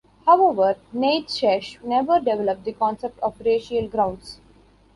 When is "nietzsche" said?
0.93-1.77